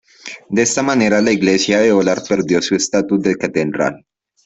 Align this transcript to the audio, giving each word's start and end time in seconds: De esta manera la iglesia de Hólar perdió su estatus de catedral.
De 0.49 0.63
esta 0.63 0.81
manera 0.81 1.21
la 1.21 1.31
iglesia 1.31 1.79
de 1.79 1.91
Hólar 1.91 2.23
perdió 2.27 2.59
su 2.63 2.73
estatus 2.73 3.21
de 3.21 3.35
catedral. 3.35 4.03